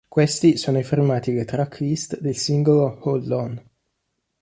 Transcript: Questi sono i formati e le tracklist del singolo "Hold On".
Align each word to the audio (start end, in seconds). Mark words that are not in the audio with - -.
Questi 0.07 0.57
sono 0.57 0.79
i 0.79 0.83
formati 0.83 1.29
e 1.29 1.35
le 1.35 1.45
tracklist 1.45 2.19
del 2.21 2.35
singolo 2.35 2.97
"Hold 3.07 3.31
On". 3.31 3.63